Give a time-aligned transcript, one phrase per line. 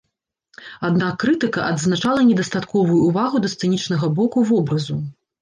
[0.87, 5.01] Аднак крытыка адзначала недастатковую ўвагу да сцэнічнага боку вобразу.